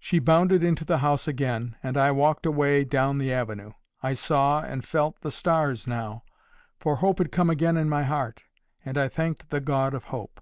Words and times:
She 0.00 0.18
bounded 0.18 0.64
into 0.64 0.84
the 0.84 0.98
house 0.98 1.28
again, 1.28 1.76
and 1.84 1.96
I 1.96 2.10
walked 2.10 2.46
away 2.46 2.82
down 2.82 3.18
the 3.18 3.32
avenue. 3.32 3.74
I 4.02 4.12
saw 4.12 4.60
and 4.60 4.84
felt 4.84 5.20
the 5.20 5.30
stars 5.30 5.86
now, 5.86 6.24
for 6.80 6.96
hope 6.96 7.18
had 7.18 7.30
come 7.30 7.48
again 7.48 7.76
in 7.76 7.88
my 7.88 8.02
heart, 8.02 8.42
and 8.84 8.98
I 8.98 9.06
thanked 9.06 9.50
the 9.50 9.60
God 9.60 9.94
of 9.94 10.06
hope. 10.06 10.40